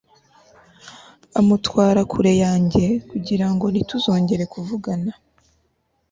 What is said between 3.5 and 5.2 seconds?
ntituzongere kuvugana